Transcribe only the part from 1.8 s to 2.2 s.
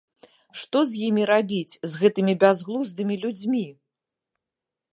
з